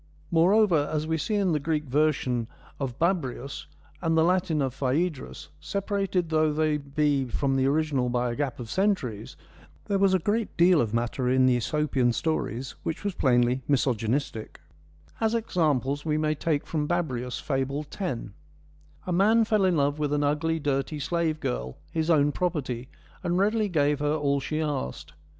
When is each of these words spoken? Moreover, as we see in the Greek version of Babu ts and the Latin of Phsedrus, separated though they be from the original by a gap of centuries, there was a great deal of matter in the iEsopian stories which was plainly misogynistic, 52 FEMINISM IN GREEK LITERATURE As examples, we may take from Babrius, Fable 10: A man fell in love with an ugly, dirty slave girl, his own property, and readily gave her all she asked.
Moreover, 0.31 0.89
as 0.91 1.05
we 1.05 1.19
see 1.19 1.35
in 1.35 1.51
the 1.51 1.59
Greek 1.59 1.83
version 1.83 2.47
of 2.79 2.97
Babu 2.97 3.35
ts 3.47 3.67
and 4.01 4.17
the 4.17 4.23
Latin 4.23 4.59
of 4.59 4.73
Phsedrus, 4.73 5.49
separated 5.59 6.29
though 6.29 6.51
they 6.51 6.77
be 6.77 7.25
from 7.25 7.55
the 7.55 7.67
original 7.67 8.09
by 8.09 8.31
a 8.31 8.35
gap 8.35 8.59
of 8.59 8.67
centuries, 8.67 9.37
there 9.85 9.99
was 9.99 10.15
a 10.15 10.17
great 10.17 10.57
deal 10.57 10.81
of 10.81 10.91
matter 10.91 11.29
in 11.29 11.45
the 11.45 11.55
iEsopian 11.57 12.11
stories 12.15 12.71
which 12.81 13.03
was 13.03 13.13
plainly 13.13 13.61
misogynistic, 13.67 14.59
52 15.19 15.19
FEMINISM 15.19 15.37
IN 15.37 15.41
GREEK 15.43 15.43
LITERATURE 15.45 15.45
As 15.45 15.51
examples, 15.69 16.05
we 16.09 16.17
may 16.17 16.33
take 16.33 16.65
from 16.65 16.87
Babrius, 16.87 17.39
Fable 17.39 17.83
10: 17.83 18.33
A 19.05 19.13
man 19.13 19.45
fell 19.45 19.65
in 19.65 19.77
love 19.77 19.99
with 19.99 20.13
an 20.13 20.23
ugly, 20.23 20.59
dirty 20.59 20.97
slave 20.99 21.39
girl, 21.39 21.77
his 21.91 22.09
own 22.09 22.31
property, 22.31 22.89
and 23.23 23.37
readily 23.37 23.69
gave 23.69 23.99
her 23.99 24.15
all 24.15 24.39
she 24.39 24.59
asked. 24.61 25.13